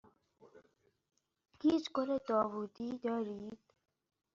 [1.63, 3.59] هیچ گل داوودی دارید؟